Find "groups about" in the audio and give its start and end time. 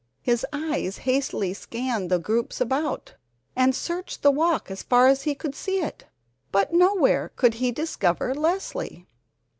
2.17-3.13